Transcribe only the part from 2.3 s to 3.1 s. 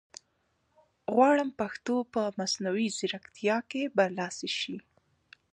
مصنوعي